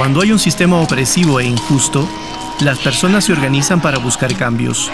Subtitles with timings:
[0.00, 2.08] Cuando hay un sistema opresivo e injusto,
[2.60, 4.90] las personas se organizan para buscar cambios.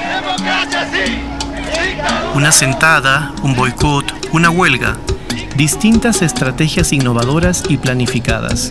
[2.34, 4.96] Una sentada, un boicot, una huelga,
[5.56, 8.68] distintas estrategias innovadoras y planificadas.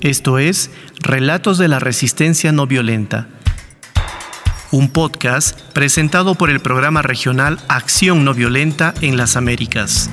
[0.00, 3.28] Esto es Relatos de la Resistencia No Violenta,
[4.72, 10.10] un podcast presentado por el programa regional Acción No Violenta en las Américas.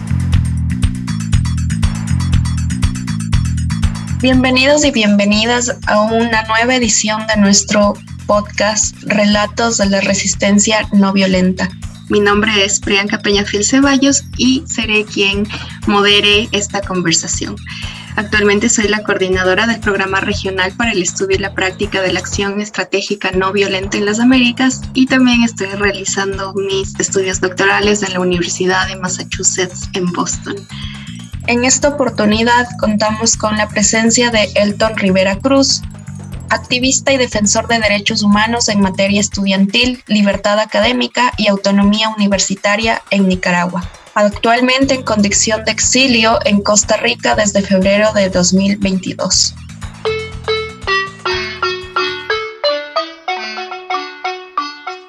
[4.21, 7.93] Bienvenidos y bienvenidas a una nueva edición de nuestro
[8.25, 11.69] podcast Relatos de la Resistencia No Violenta.
[12.09, 15.45] Mi nombre es Priyanka Peñafil Ceballos y seré quien
[15.85, 17.57] modere esta conversación.
[18.15, 22.19] Actualmente soy la coordinadora del Programa Regional para el Estudio y la Práctica de la
[22.19, 28.13] Acción Estratégica No Violenta en las Américas y también estoy realizando mis estudios doctorales en
[28.13, 30.55] la Universidad de Massachusetts en Boston.
[31.47, 35.83] En esta oportunidad contamos con la presencia de Elton Rivera Cruz,
[36.49, 43.27] activista y defensor de derechos humanos en materia estudiantil, libertad académica y autonomía universitaria en
[43.27, 43.87] Nicaragua.
[44.15, 49.53] Actualmente en condición de exilio en Costa Rica desde febrero de 2022.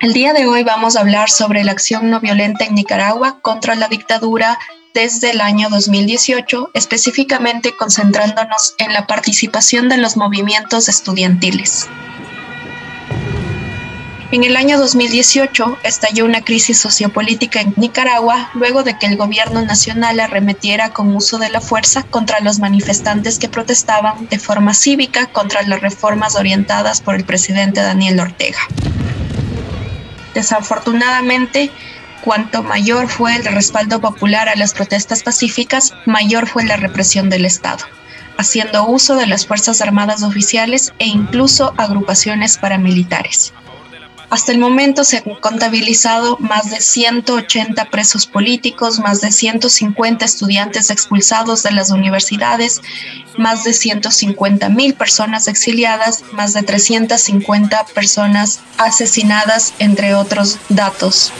[0.03, 3.75] El día de hoy vamos a hablar sobre la acción no violenta en Nicaragua contra
[3.75, 4.59] la dictadura
[4.97, 11.87] desde el año 2018, específicamente concentrándonos en la participación de los movimientos estudiantiles.
[14.33, 19.61] En el año 2018 estalló una crisis sociopolítica en Nicaragua luego de que el gobierno
[19.61, 25.27] nacional arremetiera con uso de la fuerza contra los manifestantes que protestaban de forma cívica
[25.27, 28.61] contra las reformas orientadas por el presidente Daniel Ortega.
[30.33, 31.71] Desafortunadamente,
[32.27, 37.45] cuanto mayor fue el respaldo popular a las protestas pacíficas, mayor fue la represión del
[37.45, 37.85] Estado,
[38.37, 43.53] haciendo uso de las Fuerzas Armadas oficiales e incluso agrupaciones paramilitares.
[44.29, 50.91] Hasta el momento se han contabilizado más de 180 presos políticos, más de 150 estudiantes
[50.91, 52.81] expulsados de las universidades,
[53.39, 61.33] más de 150 mil personas exiliadas, más de 350 personas asesinadas, entre otros datos.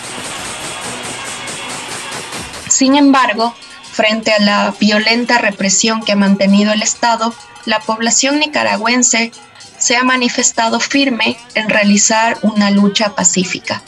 [2.77, 3.55] Sin embargo,
[3.91, 7.33] frente a la violenta represión que ha mantenido el Estado,
[7.65, 9.33] la población nicaragüense
[9.79, 13.83] se ha manifestado firme en realizar una lucha pacífica,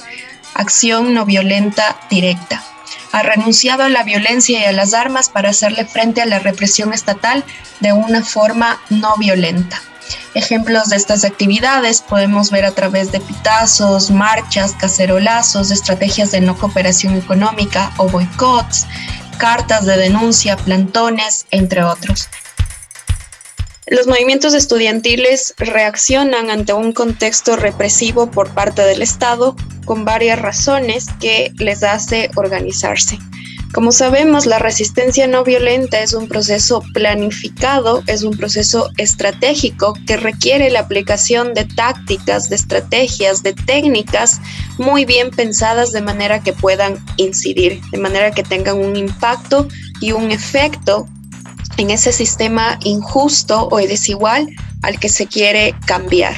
[0.55, 2.65] acción no violenta directa.
[3.13, 6.95] Ha renunciado a la violencia y a las armas para hacerle frente a la represión
[6.95, 7.45] estatal
[7.81, 9.83] de una forma no violenta.
[10.35, 16.57] Ejemplos de estas actividades podemos ver a través de pitazos, marchas, cacerolazos, estrategias de no
[16.57, 18.87] cooperación económica o boicots,
[19.39, 22.29] cartas de denuncia, plantones, entre otros.
[23.91, 31.07] Los movimientos estudiantiles reaccionan ante un contexto represivo por parte del Estado con varias razones
[31.21, 33.19] que les hace organizarse.
[33.73, 40.17] Como sabemos, la resistencia no violenta es un proceso planificado, es un proceso estratégico que
[40.17, 44.41] requiere la aplicación de tácticas, de estrategias, de técnicas
[44.79, 49.69] muy bien pensadas de manera que puedan incidir, de manera que tengan un impacto
[50.01, 51.07] y un efecto
[51.77, 54.49] en ese sistema injusto o desigual
[54.83, 56.35] al que se quiere cambiar.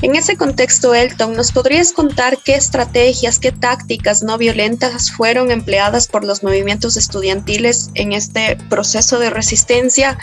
[0.00, 6.06] En ese contexto, Elton, ¿nos podrías contar qué estrategias, qué tácticas no violentas fueron empleadas
[6.06, 10.16] por los movimientos estudiantiles en este proceso de resistencia?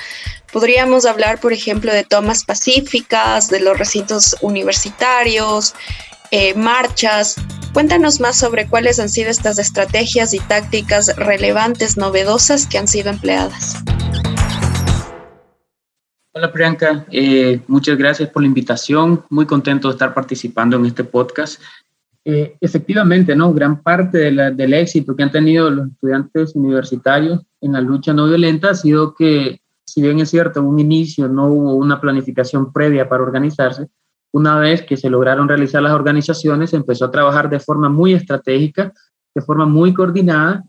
[0.53, 5.73] Podríamos hablar, por ejemplo, de tomas pacíficas, de los recintos universitarios,
[6.31, 7.35] eh, marchas.
[7.73, 13.09] Cuéntanos más sobre cuáles han sido estas estrategias y tácticas relevantes, novedosas que han sido
[13.09, 13.75] empleadas.
[16.37, 19.23] Hola Priyanka, eh, muchas gracias por la invitación.
[19.29, 21.61] Muy contento de estar participando en este podcast.
[22.25, 23.53] Eh, efectivamente, ¿no?
[23.53, 28.71] gran parte del éxito que han tenido los estudiantes universitarios en la lucha no violenta
[28.71, 33.07] ha sido que, si bien es cierto, en un inicio no hubo una planificación previa
[33.07, 33.87] para organizarse,
[34.33, 38.13] una vez que se lograron realizar las organizaciones, se empezó a trabajar de forma muy
[38.13, 38.91] estratégica,
[39.33, 40.65] de forma muy coordinada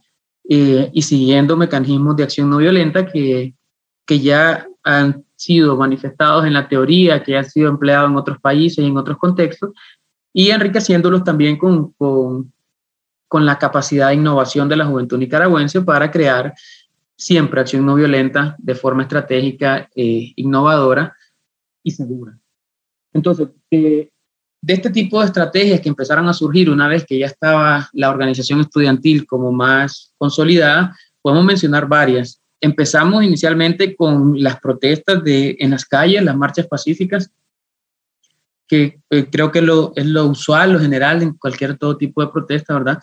[0.48, 3.56] eh, y siguiendo mecanismos de acción no violenta que,
[4.06, 8.78] que ya han sido manifestados en la teoría, que han sido empleados en otros países
[8.78, 9.70] y en otros contextos,
[10.32, 12.52] y enriqueciéndolos también con, con,
[13.28, 16.54] con la capacidad de innovación de la juventud nicaragüense para crear
[17.16, 21.16] siempre acción no violenta de forma estratégica, eh, innovadora
[21.82, 22.38] y segura.
[23.12, 24.10] Entonces, de
[24.74, 28.60] este tipo de estrategias que empezaron a surgir una vez que ya estaba la organización
[28.60, 32.42] estudiantil como más consolidada, podemos mencionar varias.
[32.60, 37.30] Empezamos inicialmente con las protestas de, en las calles, las marchas pacíficas,
[38.66, 42.32] que eh, creo que lo, es lo usual, lo general en cualquier todo tipo de
[42.32, 42.98] protesta, ¿verdad?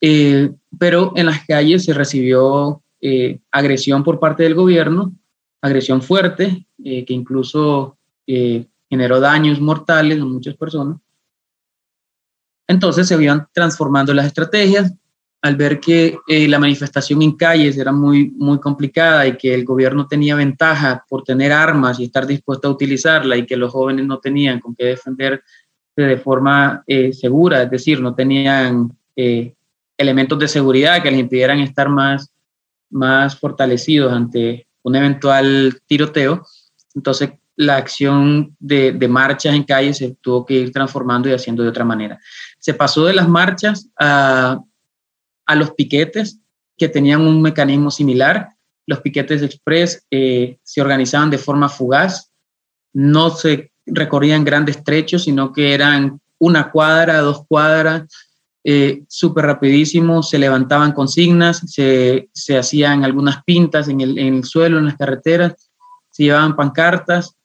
[0.00, 5.14] Eh, pero en las calles se recibió eh, agresión por parte del gobierno,
[5.60, 7.96] agresión fuerte, que incluso
[8.90, 10.98] generó daños mortales a muchas personas.
[12.66, 14.92] Entonces se iban transformando las estrategias,
[15.42, 19.64] al ver que eh, la manifestación en calles era muy, muy complicada y que el
[19.64, 24.06] gobierno tenía ventaja por tener armas y estar dispuesto a utilizarla y que los jóvenes
[24.06, 25.42] no tenían con qué defenderse
[25.96, 29.52] de forma eh, segura, es decir, no tenían eh,
[29.98, 32.32] elementos de seguridad que les impidieran estar más,
[32.90, 36.46] más fortalecidos ante un eventual tiroteo.
[36.94, 41.64] Entonces, la acción de, de marchas en calles se tuvo que ir transformando y haciendo
[41.64, 42.20] de otra manera.
[42.58, 44.60] Se pasó de las marchas a
[45.46, 46.38] a los piquetes
[46.76, 48.50] que tenían un mecanismo similar.
[48.86, 52.32] Los piquetes express eh, se organizaban de forma fugaz,
[52.92, 58.08] no se recorrían grandes trechos, sino que eran una cuadra, dos cuadras,
[58.64, 64.44] eh, súper rapidísimo, se levantaban consignas, se, se hacían algunas pintas en el, en el,
[64.44, 65.70] suelo, en las carreteras,
[66.10, 67.36] se llevaban pancartas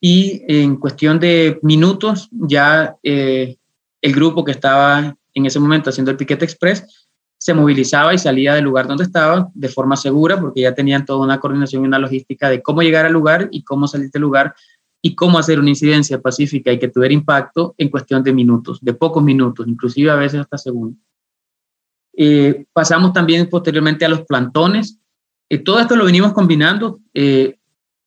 [0.00, 3.56] y en cuestión de minutos ya eh,
[4.00, 6.97] el grupo que estaba en ese momento haciendo el piquete express
[7.38, 11.24] se movilizaba y salía del lugar donde estaba de forma segura, porque ya tenían toda
[11.24, 14.54] una coordinación y una logística de cómo llegar al lugar y cómo salir del lugar
[15.00, 18.92] y cómo hacer una incidencia pacífica y que tuviera impacto en cuestión de minutos, de
[18.92, 20.98] pocos minutos, inclusive a veces hasta segundos.
[22.16, 24.98] Eh, pasamos también posteriormente a los plantones.
[25.48, 27.56] Eh, todo esto lo venimos combinando, eh,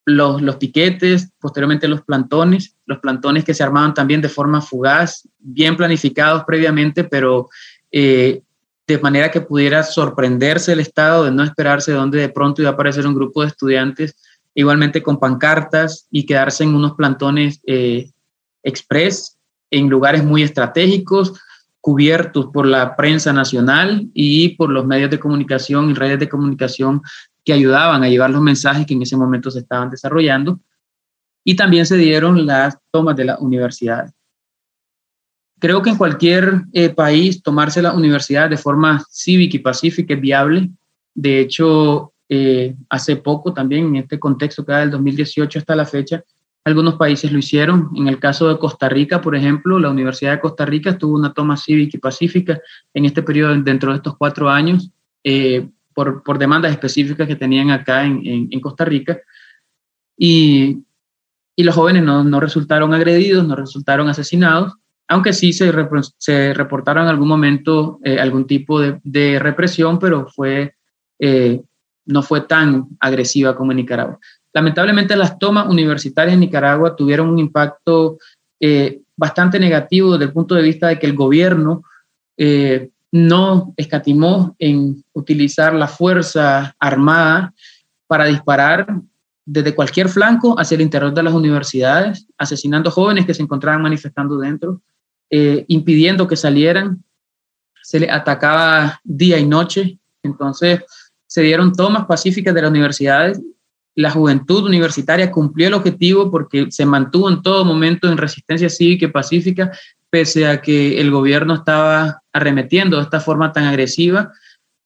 [0.05, 5.25] los, los, piquetes, posteriormente los plantones, los plantones que se armaban también de forma fugaz,
[5.39, 7.47] bien planificados previamente, pero
[8.91, 12.73] de manera que pudiera sorprenderse el Estado, de no esperarse donde de pronto iba a
[12.73, 14.15] aparecer un grupo de estudiantes,
[14.53, 18.11] igualmente con pancartas y quedarse en unos plantones eh,
[18.63, 19.37] express
[19.69, 21.33] en lugares muy estratégicos,
[21.79, 27.01] cubiertos por la prensa nacional y por los medios de comunicación y redes de comunicación
[27.43, 30.59] que ayudaban a llevar los mensajes que en ese momento se estaban desarrollando.
[31.43, 34.11] Y también se dieron las tomas de las universidades.
[35.61, 40.19] Creo que en cualquier eh, país tomarse la universidad de forma cívica y pacífica es
[40.19, 40.71] viable.
[41.13, 46.23] De hecho, eh, hace poco también, en este contexto que del 2018 hasta la fecha,
[46.63, 47.91] algunos países lo hicieron.
[47.95, 51.31] En el caso de Costa Rica, por ejemplo, la Universidad de Costa Rica tuvo una
[51.31, 52.59] toma cívica y pacífica
[52.95, 54.89] en este periodo, dentro de estos cuatro años,
[55.23, 59.19] eh, por, por, demandas específicas que tenían acá en, en, Costa Rica.
[60.17, 60.79] Y,
[61.55, 64.73] y los jóvenes no, no, resultaron agredidos, no resultaron asesinados,
[65.11, 65.73] aunque sí se,
[66.53, 70.75] reportaron en algún momento eh, algún tipo de, represión, pero fue,
[71.19, 71.61] eh,
[72.05, 74.19] no fue tan agresiva como en Nicaragua.
[74.53, 78.19] Lamentablemente las tomas universitarias en Nicaragua tuvieron un impacto
[78.57, 81.83] eh, bastante negativo desde el punto de vista de que el gobierno
[83.11, 87.53] no escatimó en utilizar la fuerza armada
[88.07, 88.87] para disparar
[89.45, 94.37] desde cualquier flanco hacia el interior de las universidades, asesinando jóvenes que se encontraban manifestando
[94.37, 94.81] dentro,
[95.31, 97.03] eh, impidiendo que salieran,
[97.81, 100.81] se le atacaba día y noche, entonces
[101.25, 103.41] se dieron tomas pacíficas de las universidades,
[103.95, 109.05] la juventud universitaria cumplió el objetivo porque se mantuvo en todo momento en resistencia cívica
[109.05, 109.71] y pacífica,
[110.09, 114.31] pese a que el gobierno estaba arremetiendo de esta forma tan agresiva,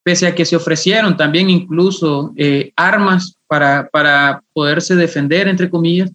[0.04, 6.12] pese a que se ofrecieron también incluso eh, armas para, para poderse defender, entre comillas,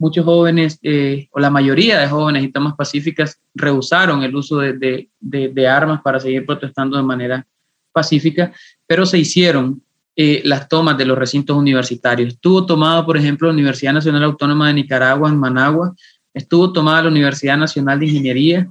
[0.00, 5.08] muchos jóvenes, eh, o la mayoría de jóvenes y tomas pacíficas, rehusaron el uso de,
[5.20, 7.46] de, armas para seguir protestando de manera
[7.92, 8.50] pacífica,
[8.86, 9.82] pero se hicieron
[10.16, 12.32] eh, las tomas de los recintos universitarios.
[12.32, 15.94] Estuvo tomado, por ejemplo, la Universidad Nacional Autónoma de Nicaragua en Managua,
[16.32, 18.70] estuvo tomada la Universidad Nacional de Ingeniería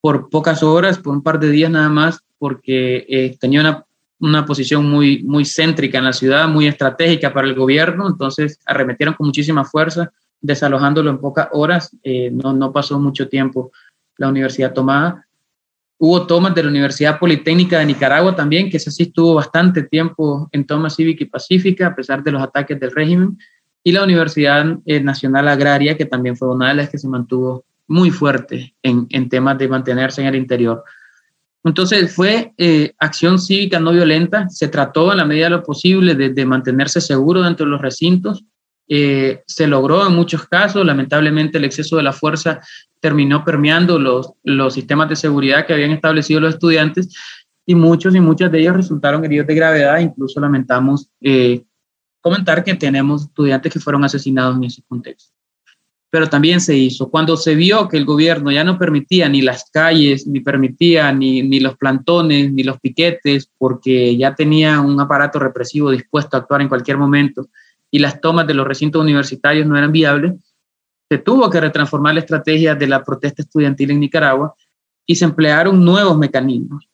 [0.00, 3.84] por pocas horas, por un par de días nada más, porque eh, tenía una,
[4.20, 9.14] una posición muy, muy céntrica en la ciudad, muy estratégica para el gobierno, entonces arremetieron
[9.14, 10.10] con muchísima fuerza
[10.42, 13.72] desalojándolo en pocas horas, eh, no, no pasó mucho tiempo
[14.18, 15.26] la universidad tomada.
[15.98, 20.48] Hubo tomas de la Universidad Politécnica de Nicaragua también, que esa sí estuvo bastante tiempo
[20.52, 23.38] en toma cívica y pacífica, a pesar de los ataques del régimen.
[23.84, 27.64] Y la Universidad eh, Nacional Agraria, que también fue una de las que se mantuvo
[27.86, 30.82] muy fuerte en, en temas de mantenerse en el interior.
[31.64, 36.16] Entonces fue eh, acción cívica no violenta, se trató en la medida de lo posible
[36.16, 38.44] de, de mantenerse seguro dentro de los recintos,
[38.88, 42.60] eh, se logró en muchos casos, lamentablemente el exceso de la fuerza
[43.00, 47.08] terminó permeando los, los sistemas de seguridad que habían establecido los estudiantes
[47.64, 51.62] y muchos y muchas de ellos resultaron heridos de gravedad, incluso lamentamos eh,
[52.20, 55.32] comentar que tenemos estudiantes que fueron asesinados en ese contexto.
[56.10, 57.10] Pero también se hizo.
[57.10, 61.42] Cuando se vio que el gobierno ya no permitía ni las calles, ni permitía ni,
[61.42, 66.60] ni los plantones, ni los piquetes, porque ya tenía un aparato represivo dispuesto a actuar
[66.60, 67.48] en cualquier momento
[67.92, 70.32] y las tomas de los recintos universitarios no eran viables,
[71.08, 74.54] se tuvo que retransformar la estrategia de la protesta estudiantil en Nicaragua
[75.06, 76.88] y se emplearon nuevos mecanismos.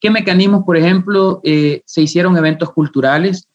[0.00, 3.48] ¿Qué mecanismos, por ejemplo, eh, se hicieron eventos culturales?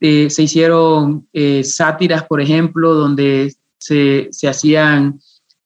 [0.00, 5.18] Eh, se hicieron eh, sátiras, por ejemplo, donde se, se hacían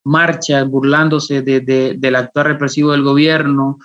[0.03, 3.79] marchas burlándose de, de, del actual represivo del gobierno,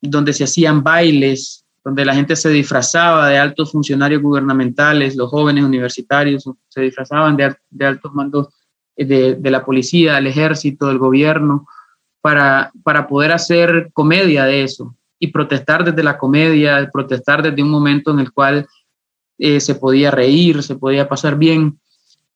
[0.00, 5.64] donde se hacían bailes, donde la gente se disfrazaba de altos funcionarios gubernamentales, los jóvenes
[5.64, 8.48] universitarios se disfrazaban de, altos mandos
[8.96, 11.66] de, de, la policía, del ejército, del gobierno,
[12.22, 17.70] para, para poder hacer comedia de eso y protestar desde la comedia, protestar desde un
[17.70, 18.66] momento en el cual
[19.38, 21.78] eh, se podía reír, se podía pasar bien.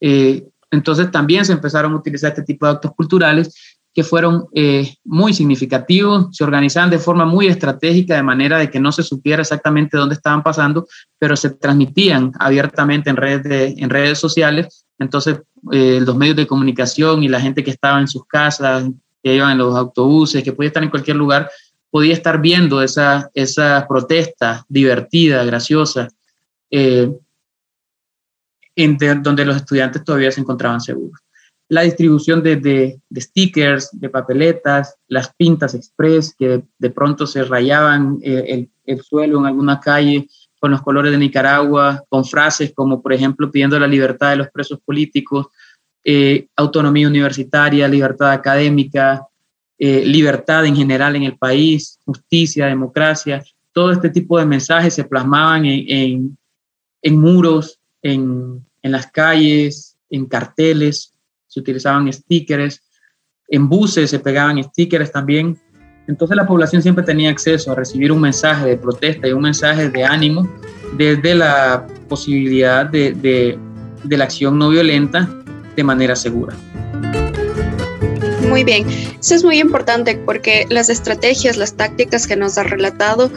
[0.00, 4.94] Eh, entonces también se empezaron a utilizar este tipo de actos culturales que fueron eh,
[5.04, 9.42] muy significativos, se organizaban de forma muy estratégica, de manera de que no se supiera
[9.42, 10.86] exactamente dónde estaban pasando,
[11.18, 14.86] pero se transmitían abiertamente en redes, en redes sociales.
[14.98, 18.88] Entonces, los medios de comunicación y la gente que estaba en sus casas,
[19.22, 21.50] que iban en los autobuses, que podía estar en cualquier lugar,
[21.90, 26.08] podía estar viendo esa, esa protesta divertida, graciosa,
[26.70, 27.10] eh,
[29.22, 31.20] donde los estudiantes todavía se encontraban seguros.
[31.68, 38.18] La distribución de, de, stickers, de papeletas, las pintas express que de, pronto se rayaban
[38.22, 43.02] eh, el, el, suelo en alguna calle con los colores de Nicaragua, con frases como,
[43.02, 45.48] por ejemplo, pidiendo la libertad de los presos políticos,
[46.04, 49.26] eh, autonomía universitaria, libertad académica,
[49.78, 55.04] eh, libertad en general en el país, justicia, democracia, todo este tipo de mensajes se
[55.04, 56.36] plasmaban en,
[57.02, 61.12] en, muros, en, en, las calles, en carteles,
[61.58, 62.82] se utilizaban stickers,
[63.48, 65.58] en buses se pegaban stickers también.
[66.06, 69.90] Entonces la población siempre tenía acceso a recibir un mensaje de protesta y un mensaje
[69.90, 70.48] de ánimo
[70.96, 73.58] desde la posibilidad de, de,
[74.04, 75.28] de la acción no violenta
[75.76, 76.54] de manera segura.
[78.42, 78.86] Muy bien,
[79.20, 83.30] eso es muy importante porque las estrategias, las tácticas que nos ha relatado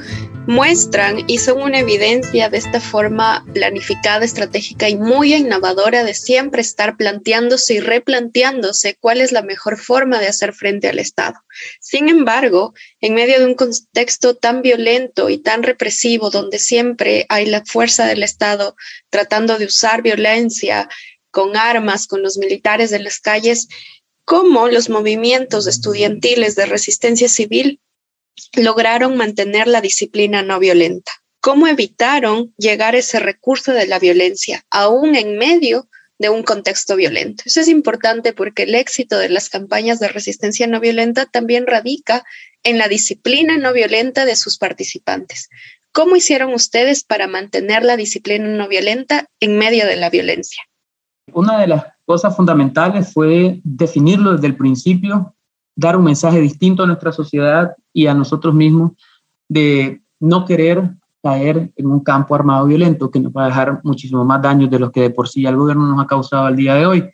[0.48, 6.62] muestran y son una evidencia de esta forma planificada, estratégica y muy innovadora de siempre
[6.62, 11.36] estar planteándose y replanteándose cuál es la mejor forma de hacer frente al Estado.
[11.80, 17.46] Sin embargo, en medio de un contexto tan violento y tan represivo, donde siempre hay
[17.46, 18.76] la fuerza del Estado
[19.10, 20.90] tratando de usar violencia
[21.32, 23.68] con armas, con los militares de las calles,
[24.26, 27.80] cómo los movimientos estudiantiles de resistencia civil
[28.54, 34.66] lograron mantener la disciplina no violenta, cómo evitaron llegar a ese recurso de la violencia,
[34.70, 35.88] aún en medio
[36.22, 37.44] de un contexto violento.
[37.48, 42.24] Eso es importante porque el éxito de las campañas de resistencia no violenta también radica
[42.64, 45.50] en la disciplina no violenta de sus participantes.
[45.92, 50.64] ¿Cómo hicieron ustedes para mantener la disciplina no violenta en medio de la violencia?
[51.34, 55.34] Una de las cosas fundamentales fue definirlo desde el principio,
[55.76, 58.92] dar un mensaje distinto a nuestra sociedad y a nosotros mismos
[59.48, 60.92] de no querer
[61.24, 64.80] caer en un campo armado violento que nos va a dejar muchísimo más daños de
[64.80, 67.10] los que de por sí el gobierno nos ha causado al día de hoy.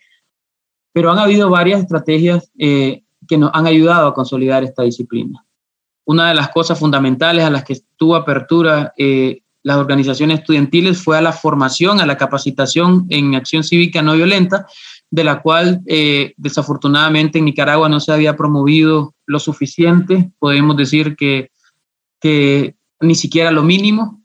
[0.93, 5.45] Pero han habido varias estrategias eh, que nos han ayudado a consolidar esta disciplina.
[6.05, 11.17] Una de las cosas fundamentales a las que tuvo apertura eh, las organizaciones estudiantiles fue
[11.17, 14.65] a la formación, a la capacitación en acción cívica no violenta,
[15.11, 21.17] de la cual eh, desafortunadamente en Nicaragua no se había promovido lo suficiente, podemos decir
[21.17, 21.51] que,
[22.21, 24.23] que ni siquiera lo mínimo.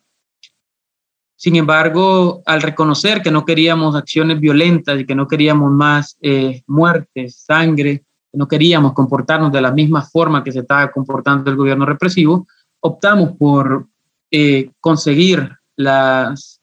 [1.35, 6.63] Sin embargo, al reconocer que no queríamos acciones violentas y que no queríamos más eh,
[6.69, 11.57] muertes, sangre, que no queríamos comportarnos de la misma forma que se estaba comportando el
[11.57, 12.47] gobierno represivo,
[12.79, 13.89] optamos por,
[14.33, 16.61] eh, conseguir las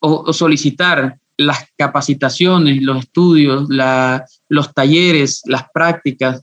[0.00, 3.68] o, solicitar las capacitaciones, los estudios,
[4.48, 6.42] los talleres, las prácticas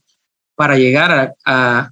[0.56, 1.92] para llegar a,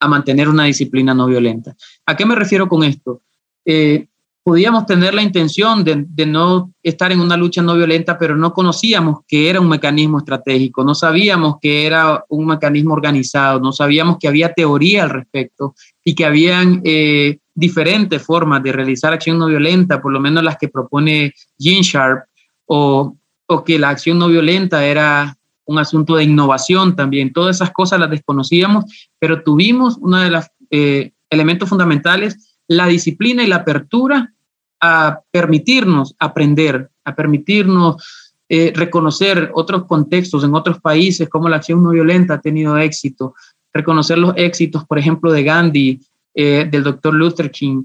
[0.00, 1.74] a, mantener una disciplina no violenta.
[2.06, 3.22] ¿A qué me refiero con esto?
[3.64, 4.06] Eh,
[4.42, 9.20] podíamos tener la intención de, no estar en una lucha no violenta, pero no conocíamos
[9.26, 14.28] que era un mecanismo estratégico, no sabíamos que era un mecanismo organizado, no sabíamos que
[14.28, 15.74] había teoría al respecto
[16.04, 20.56] y que habían eh, diferentes formas de realizar acción no violenta, por lo menos las
[20.56, 22.24] que propone Gene Sharp,
[22.66, 23.16] o,
[23.46, 27.32] o que la acción no violenta era un asunto de innovación también.
[27.32, 28.84] Todas esas cosas las desconocíamos,
[29.18, 34.32] pero tuvimos uno de los eh, elementos fundamentales, la disciplina y la apertura
[34.80, 38.02] a permitirnos aprender, a permitirnos
[38.48, 43.34] eh, reconocer otros contextos en otros países, como la acción no violenta ha tenido éxito,
[43.72, 46.00] reconocer los éxitos, por ejemplo, de Gandhi,
[46.34, 47.84] eh, del doctor Luther King,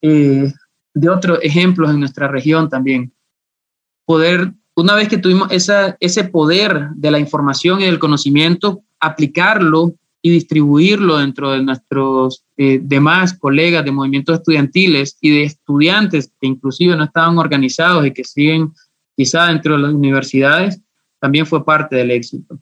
[0.00, 0.52] eh,
[0.94, 3.12] de otros ejemplos en nuestra región también.
[4.06, 9.94] Poder, una vez que tuvimos esa, ese poder de la información y del conocimiento, aplicarlo
[10.22, 16.46] y distribuirlo dentro de nuestros eh, demás colegas de movimientos estudiantiles y de estudiantes que
[16.46, 18.72] inclusive no estaban organizados y que siguen
[19.14, 20.80] quizá dentro de las universidades,
[21.20, 22.58] también fue parte del éxito.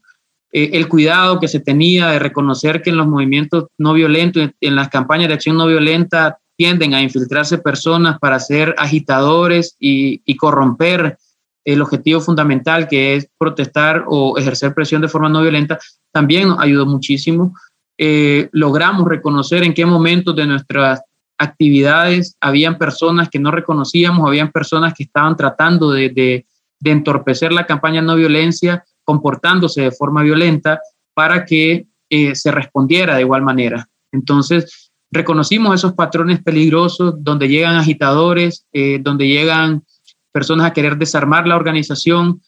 [0.53, 4.77] Eh, el cuidado que se tenía de reconocer que en los movimientos no violentos, en
[4.77, 11.19] las campañas de acción no violenta, tienden a infiltrarse personas para ser agitadores y, corromper
[11.65, 15.79] el objetivo fundamental que es protestar o ejercer presión de forma no violenta,
[16.11, 17.55] también nos ayudó muchísimo.
[17.97, 21.03] Eh, logramos reconocer en qué momentos de nuestras
[21.39, 26.45] actividades habían personas que no reconocíamos, habían personas que estaban tratando de, de,
[26.85, 30.81] entorpecer la campaña no violencia, comportándose de forma violenta
[31.15, 33.89] para que eh, se respondiera de igual manera.
[34.11, 39.85] Entonces, reconocimos esos patrones peligrosos donde llegan agitadores, eh, donde llegan
[40.33, 42.41] personas a querer desarmar la organización,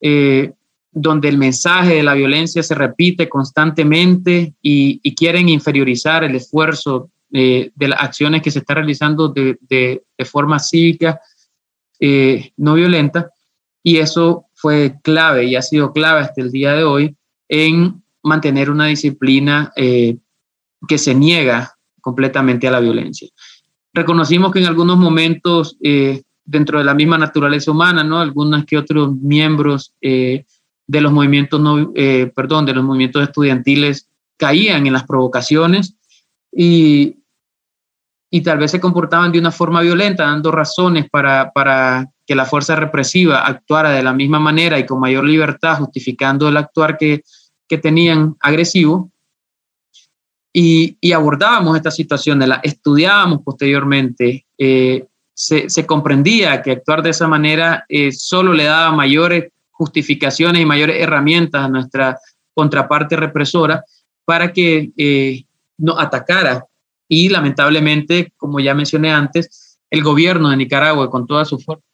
[0.00, 0.52] eh,
[0.90, 7.70] donde el mensaje de la violencia se repite constantemente y, quieren inferiorizar el esfuerzo eh,
[7.74, 11.20] de las acciones que se está realizando de, forma cívica,
[12.00, 13.30] eh, no violenta.
[13.82, 17.16] Y eso fue clave y ha sido clave hasta el día de hoy
[17.48, 23.28] en mantener una disciplina que se niega completamente a la violencia.
[23.94, 25.78] Reconocimos que en algunos momentos
[26.48, 28.20] dentro de la misma naturaleza humana, ¿no?
[28.20, 30.46] Algunos que otros miembros eh,
[30.86, 35.94] de los movimientos, no, eh, perdón, de los movimientos estudiantiles caían en las provocaciones
[36.50, 37.18] y,
[38.30, 42.44] y tal vez se comportaban de una forma violenta, dando razones para, para que la
[42.44, 47.22] fuerza represiva actuara de la misma manera y con mayor libertad, justificando el actuar que,
[47.66, 49.10] que tenían agresivo.
[50.52, 57.86] Y, abordábamos esta situación, la estudiábamos posteriormente, eh, se, comprendía que actuar de esa manera
[57.88, 62.18] eh, solo le daba mayores justificaciones y mayores herramientas a nuestra
[62.52, 63.82] contraparte represora
[64.26, 65.44] para que eh,
[65.78, 66.66] nos atacara.
[67.08, 71.87] Y lamentablemente, como ya mencioné antes, el gobierno de Nicaragua, con todas sus fuerzas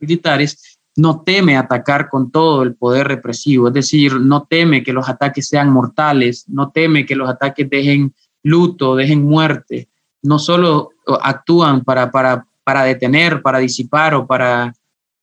[0.00, 5.08] militares, no teme atacar con todo el poder represivo, es decir, no teme que los
[5.08, 9.88] ataques sean mortales, no teme que los ataques dejen luto, dejen muerte,
[10.22, 10.90] no solo
[11.22, 14.72] actúan para, para para detener, para disipar o para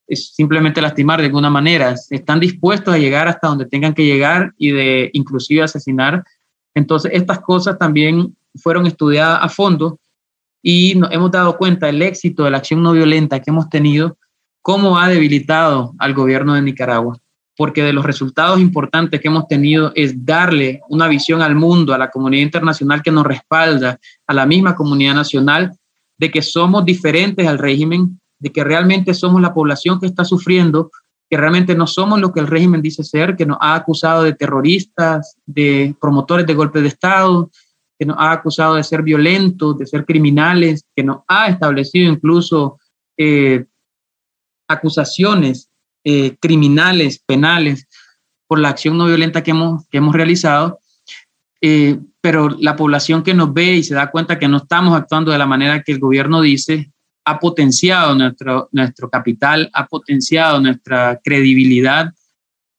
[0.10, 1.96] simplemente lastimar de alguna manera.
[2.10, 6.26] Están dispuestos a llegar hasta donde tengan que llegar y de inclusive asesinar.
[6.74, 9.98] Entonces, estas cosas también fueron estudiadas a fondo
[10.62, 14.18] y nos hemos dado cuenta del éxito de la acción no violenta que hemos tenido,
[14.68, 17.18] cómo ha debilitado al gobierno de Nicaragua.
[17.56, 21.98] Porque de los resultados importantes que hemos tenido es darle una visión al mundo, a
[21.98, 25.72] la comunidad internacional que nos respalda, a la misma comunidad nacional,
[26.18, 30.92] de que somos diferentes al régimen, de que realmente somos la población que está sufriendo,
[31.30, 34.34] que realmente no somos lo que el régimen dice ser, que nos ha acusado de
[34.34, 37.50] terroristas, de promotores de golpes de Estado,
[37.98, 42.80] que nos ha acusado de ser violentos, de ser criminales, que nos ha establecido incluso
[43.16, 43.64] eh,
[44.68, 45.70] acusaciones
[46.04, 47.88] eh, criminales, penales,
[48.48, 50.80] por la acción no violenta que hemos, que hemos realizado.
[51.62, 55.32] Eh, pero la población que nos ve y se da cuenta que no estamos actuando
[55.32, 56.92] de la manera que el gobierno dice,
[57.26, 62.14] ha potenciado nuestro, nuestro capital, ha potenciado nuestra credibilidad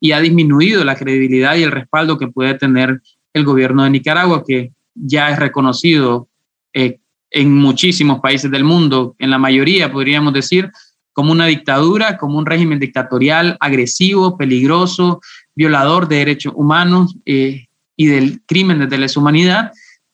[0.01, 4.45] y ha disminuido la credibilidad y el respaldo que puede tener el gobierno de Nicaragua,
[4.47, 6.29] que ya es reconocido
[6.73, 6.99] eh,
[7.31, 10.71] en muchísimos países del mundo, en la mayoría podríamos decir,
[11.19, 15.21] como una dictadura, como un régimen dictatorial, agresivo, peligroso,
[15.57, 19.73] violador de derechos humanos, eh, y del crimen de lesa humanidad,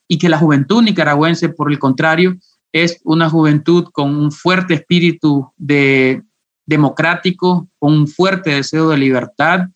[0.09, 2.39] y que la juventud nicaragüense, por el contrario,
[2.73, 6.23] es una juventud con un fuerte espíritu de
[6.65, 9.69] democrático, con un fuerte deseo de libertad,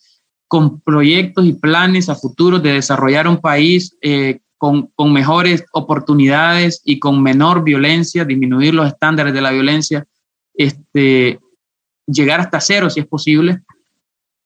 [0.46, 6.80] con proyectos y planes a futuro de desarrollar un país eh, con, con, mejores oportunidades
[6.86, 10.06] y con menor violencia, disminuir los estándares de la violencia,
[10.58, 11.40] este,
[12.06, 13.62] llegar hasta cero si es posible,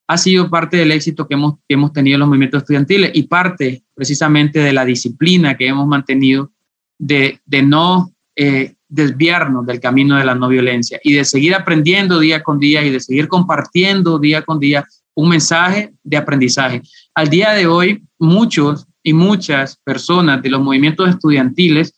[0.07, 3.25] ha sido parte del éxito que hemos, que hemos tenido en los movimientos estudiantiles y
[3.25, 6.53] parte precisamente de la disciplina que hemos mantenido
[6.99, 12.19] de, de no eh, desviarnos del camino de la no violencia y de seguir aprendiendo
[12.19, 16.83] día con día y de seguir compartiendo día con día un mensaje de aprendizaje.
[17.15, 21.95] Al día de hoy, muchos y muchas personas de los movimientos estudiantiles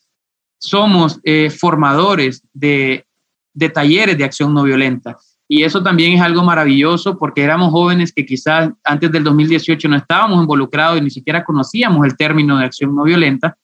[0.59, 3.05] somos eh, formadores de
[3.54, 5.16] de talleres de acción no violenta.
[5.48, 9.96] Y eso también es algo maravilloso porque éramos jóvenes que quizás antes del 2018 no
[9.96, 13.56] estábamos involucrados y ni siquiera conocíamos el término de acción no violenta.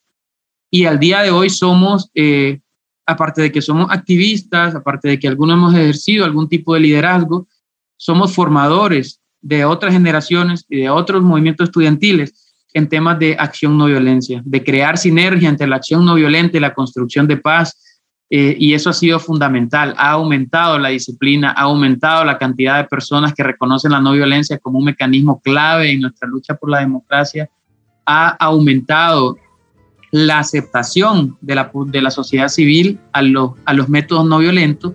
[0.71, 2.61] Y al día de hoy somos, eh,
[3.07, 7.49] aparte de que somos activistas, aparte de que algunos hemos ejercido algún tipo de liderazgo,
[7.97, 13.87] somos formadores de otras generaciones y de otros movimientos estudiantiles en temas de acción no
[13.87, 17.90] violencia, de crear sinergia entre la acción no violenta y la construcción de paz.
[18.31, 19.95] Eh, y eso ha sido fundamental.
[19.99, 24.59] Ha aumentado la disciplina, ha aumentado la cantidad de personas que reconocen la no violencia
[24.59, 27.51] como un mecanismo clave en nuestra lucha por la democracia.
[28.07, 29.37] Ha aumentado
[30.13, 34.95] la aceptación de la, de la sociedad civil a los, a los métodos no violentos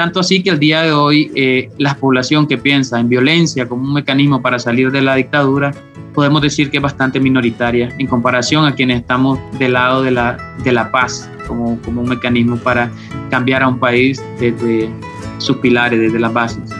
[0.00, 3.82] tanto así que el día de hoy eh, la población que piensa en violencia como
[3.82, 5.72] un mecanismo para salir de la dictadura,
[6.14, 10.36] podemos decir que es bastante minoritaria en comparación a quienes estamos del lado de la,
[10.62, 12.90] de la paz como, como un mecanismo para
[13.30, 14.90] cambiar a un país desde
[15.38, 16.70] sus pilares, desde las bases.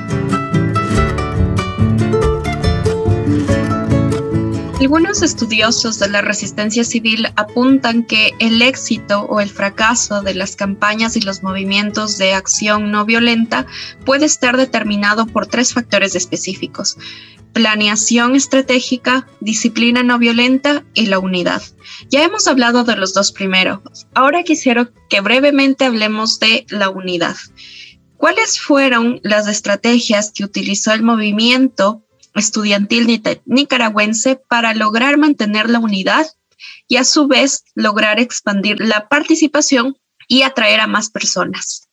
[4.90, 10.56] Algunos estudiosos de la resistencia civil apuntan que el éxito o el fracaso de las
[10.56, 13.66] campañas y los movimientos de acción no violenta
[14.04, 16.98] puede estar determinado por tres factores específicos.
[17.52, 21.62] Planeación estratégica, disciplina no violenta y la unidad.
[22.08, 23.80] Ya hemos hablado de los dos primeros.
[24.14, 27.36] Ahora quisiera que brevemente hablemos de la unidad.
[28.16, 36.26] ¿Cuáles fueron las estrategias que utilizó el movimiento estudiantil nicaragüense para lograr mantener la unidad
[36.86, 39.96] y a su vez lograr expandir la participación
[40.28, 41.88] y atraer a más personas.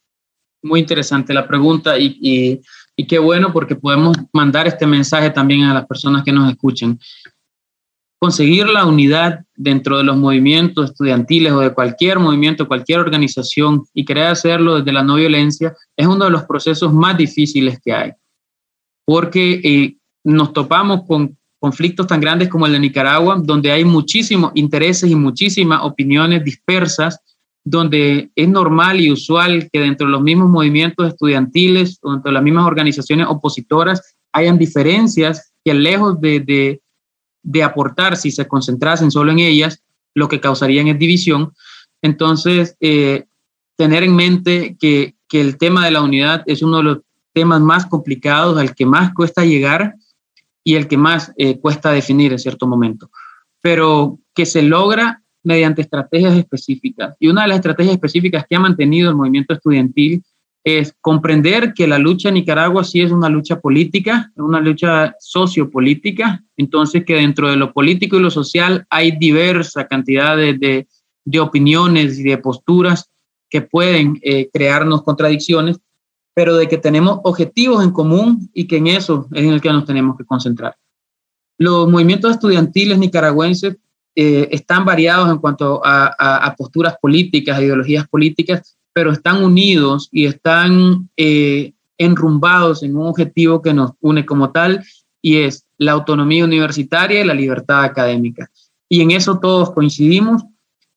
[0.61, 2.61] Muy interesante la pregunta y, y,
[3.05, 6.99] qué bueno porque podemos mandar este mensaje también a las personas que nos escuchen.
[8.19, 14.03] Conseguir la unidad dentro de los movimientos estudiantiles o de cualquier movimiento, cualquier organización y
[14.03, 18.11] querer hacerlo desde la no violencia es uno de los procesos más difíciles que hay.
[19.05, 24.51] Porque eh, nos topamos con conflictos tan grandes como el de Nicaragua, donde hay muchísimos
[24.55, 27.19] intereses y muchísimas opiniones dispersas,
[27.69, 32.33] donde es normal y usual que dentro de los mismos movimientos estudiantiles o dentro de
[32.33, 36.81] las mismas organizaciones opositoras hayan diferencias que lejos de,
[37.61, 41.51] aportar, si se concentrasen solo en ellas, lo que causarían es división.
[42.01, 43.25] Entonces, eh,
[43.75, 46.97] tener en mente que, que el tema de la unidad es uno de los
[47.33, 49.95] temas más complicados, al que más cuesta llegar,
[50.63, 53.09] y el que más eh, cuesta definir en cierto momento,
[53.61, 57.15] pero que se logra mediante estrategias específicas.
[57.19, 60.21] Y una de las estrategias específicas que ha mantenido el movimiento estudiantil
[60.61, 66.43] es comprender que la lucha en Nicaragua sí es una lucha política, una lucha sociopolítica,
[66.57, 70.85] entonces que dentro de lo político y lo social hay diversa cantidad de,
[71.23, 73.09] de, opiniones y de posturas
[73.49, 75.77] que pueden eh, crearnos contradicciones,
[76.33, 79.71] pero de que tenemos objetivos en común y que en eso es en el que
[79.71, 80.75] nos tenemos que concentrar.
[81.57, 83.77] Los movimientos estudiantiles nicaragüenses
[84.19, 91.07] eh, están variados en cuanto a, posturas políticas, ideologías políticas, pero están unidos y están
[91.15, 94.83] eh, enrumbados en un objetivo que nos une como tal
[95.21, 98.49] y es la autonomía universitaria y la libertad académica.
[98.89, 100.43] Y en eso todos coincidimos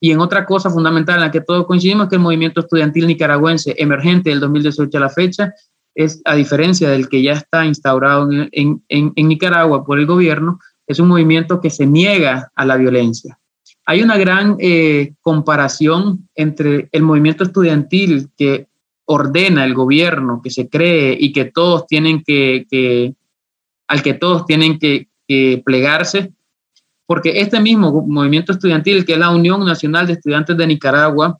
[0.00, 3.74] y en otra cosa fundamental en la que todos coincidimos que el movimiento estudiantil nicaragüense
[3.76, 5.52] emergente del 2018 a la fecha
[5.94, 8.82] es, a diferencia del que ya está instaurado en,
[9.14, 10.58] Nicaragua por el gobierno,
[10.90, 13.38] es un movimiento que se niega a la violencia.
[13.86, 18.66] Hay una gran eh, comparación entre el movimiento estudiantil que
[19.04, 23.14] ordena el gobierno, que se cree y que todos tienen que,
[23.86, 25.06] al que todos tienen que
[25.64, 26.32] plegarse,
[27.06, 31.38] porque este mismo movimiento estudiantil, que es la Unión Nacional de Estudiantes de Nicaragua,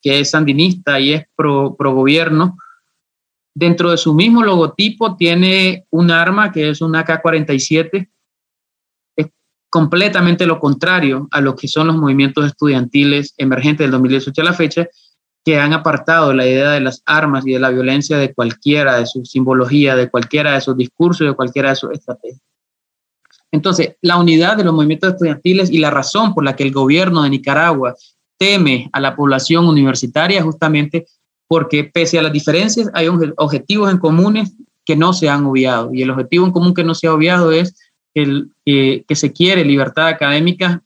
[0.00, 2.56] que es sandinista y es pro, pro gobierno,
[3.52, 8.08] dentro de su mismo logotipo tiene un arma que es un AK-47, es
[9.72, 14.52] completamente lo contrario a lo que son los movimientos estudiantiles emergentes del 2018 a la
[14.52, 14.86] fecha,
[15.46, 19.06] que han apartado la idea de las armas y de la violencia de cualquiera de
[19.06, 22.42] su simbología, de cualquiera de sus discursos, de cualquiera de sus estrategias.
[23.50, 27.22] Entonces, la unidad de los movimientos estudiantiles y la razón por la que el gobierno
[27.22, 27.94] de Nicaragua
[28.36, 31.06] teme a la población universitaria justamente
[31.48, 34.52] porque pese a las diferencias hay objetivos en comunes
[34.84, 35.94] que no se han obviado.
[35.94, 37.74] Y el objetivo en común que no se ha obviado es
[38.14, 40.82] que se quiere libertad académica,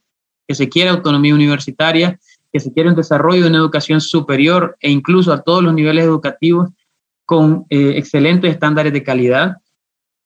[0.46, 2.18] que se quiere autonomía universitaria,
[2.52, 6.04] que se quiere un desarrollo de una educación superior e incluso a todos los niveles
[6.04, 6.70] educativos
[7.24, 9.56] con eh, excelentes estándares de calidad.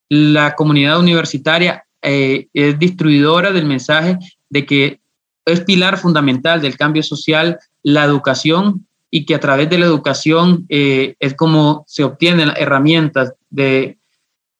[0.08, 5.00] La comunidad universitaria eh, es distribuidora del mensaje de que
[5.44, 10.66] es pilar fundamental del cambio social la educación y que a través de la educación
[10.68, 13.98] eh, es como se obtienen herramientas de,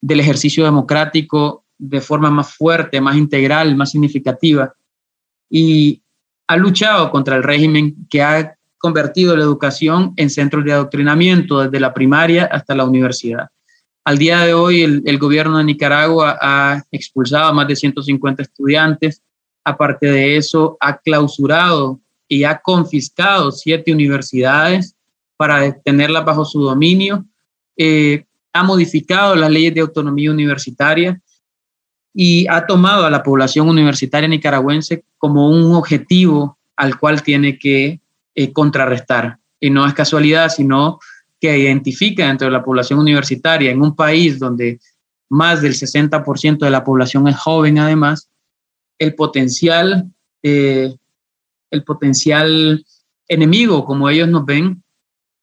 [0.01, 4.75] del ejercicio democrático de forma más fuerte, más integral, más significativa.
[5.49, 6.03] Y
[6.47, 11.81] ha luchado contra el régimen que ha convertido la educación en centros de adoctrinamiento desde
[11.81, 13.49] la primaria hasta la universidad.
[14.05, 19.23] Al día de hoy, el, gobierno de Nicaragua ha expulsado a más de 150 estudiantes.
[19.65, 24.95] Aparte de eso, ha clausurado y ha confiscado siete universidades
[25.37, 27.25] para tenerlas bajo su dominio.
[27.77, 31.21] Eh, ha modificado las leyes de autonomía universitaria
[32.13, 38.01] y ha tomado a la población universitaria nicaragüense como un objetivo al cual tiene que
[38.35, 39.39] eh, contrarrestar.
[39.61, 40.99] Y no es casualidad, sino
[41.41, 44.81] que identifica dentro de la población universitaria en un país donde
[45.29, 48.29] más del 60% de la población es joven además,
[48.99, 50.11] el potencial,
[50.43, 50.95] eh,
[51.71, 52.85] el potencial
[53.29, 54.83] enemigo, como ellos nos ven,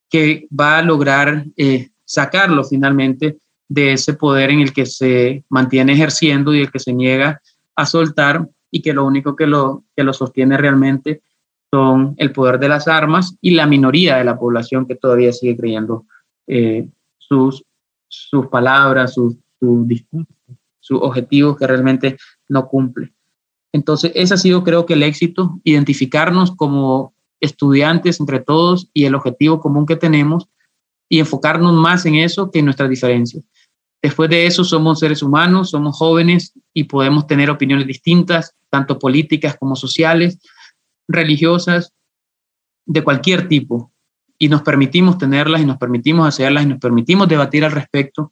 [0.09, 3.37] que va a lograr eh, sacarlo finalmente
[3.69, 7.41] de ese poder en el que se mantiene ejerciendo y el que se niega
[7.75, 11.21] a soltar y que lo único que lo, que lo sostiene realmente
[11.69, 15.57] son el poder de las armas y la minoría de la población que todavía sigue
[15.57, 16.05] creyendo
[16.47, 17.63] eh, sus,
[18.07, 20.35] sus palabras, sus, sus discursos,
[20.79, 23.11] sus objetivos que realmente no cumple.
[23.73, 29.15] Entonces, ese ha sido creo que el éxito, identificarnos como estudiantes entre todos y el
[29.15, 30.47] objetivo común que tenemos
[31.09, 33.43] y enfocarnos más en eso que en nuestras diferencias.
[34.01, 39.57] Después de eso somos seres humanos, somos jóvenes y podemos tener opiniones distintas, tanto políticas
[39.57, 40.39] como sociales,
[41.07, 41.93] religiosas,
[42.85, 43.91] de cualquier tipo.
[44.37, 48.31] Y nos permitimos tenerlas y nos permitimos hacerlas y nos permitimos debatir al respecto,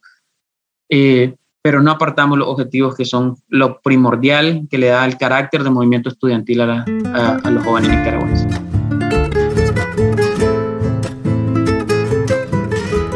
[0.90, 5.64] eh, pero no apartamos los objetivos que son lo primordial que le da el carácter
[5.64, 6.86] de movimiento estudiantil a,
[7.44, 8.65] a los jóvenes nicaragüenses.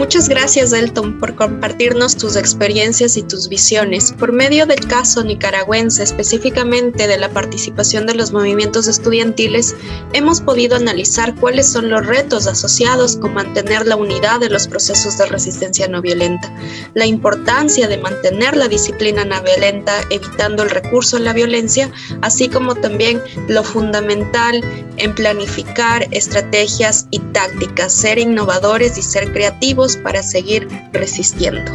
[0.09, 4.11] Muchas gracias, Elton, por compartirnos tus experiencias y tus visiones.
[4.11, 9.75] Por medio del caso nicaragüense, específicamente de la participación de los movimientos estudiantiles,
[10.13, 15.19] hemos podido analizar cuáles son los retos asociados con mantener la unidad de los procesos
[15.19, 16.51] de resistencia no violenta,
[16.95, 21.91] la importancia de mantener la disciplina no violenta, evitando el recurso a la violencia,
[22.23, 24.63] así como también lo fundamental
[24.97, 31.71] en planificar estrategias y tácticas, ser innovadores y ser creativos para seguir resistiendo.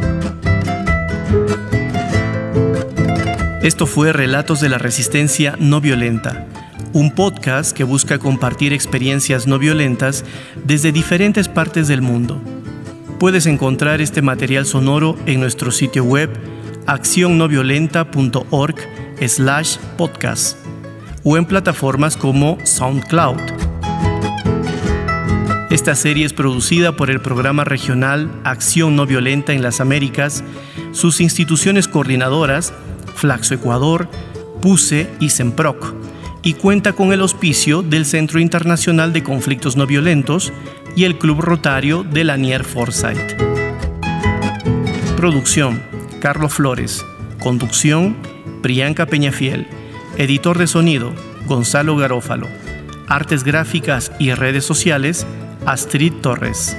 [3.63, 6.47] Esto fue Relatos de la Resistencia No Violenta,
[6.93, 10.25] un podcast que busca compartir experiencias no violentas
[10.65, 12.41] desde diferentes partes del mundo.
[13.19, 16.29] Puedes encontrar este material sonoro en nuestro sitio web
[16.87, 18.77] accionnoviolenta.org
[19.27, 20.59] slash podcast
[21.23, 23.64] o en plataformas como SoundCloud.
[25.75, 30.45] Esta serie es producida por el programa regional Acción No Violenta en las Américas,
[30.93, 32.73] sus instituciones coordinadoras,
[33.17, 34.09] Flaxo Ecuador,
[34.63, 35.93] PUSE y SEMPROC,
[36.45, 40.53] y cuenta con el auspicio del Centro Internacional de Conflictos No Violentos
[40.95, 43.35] y el Club Rotario de Lanier Forsyth.
[45.17, 45.83] Producción,
[46.21, 47.05] Carlos Flores.
[47.41, 48.17] Conducción,
[48.63, 49.67] Priyanka Peñafiel.
[50.19, 51.13] Editor de sonido,
[51.49, 52.47] Gonzalo Garófalo.
[53.09, 55.27] Artes gráficas y redes sociales,
[55.67, 56.77] Astrid Torres.